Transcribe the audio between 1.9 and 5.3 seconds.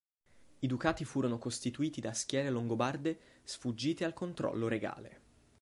da schiere longobarde sfuggite al controllo regale.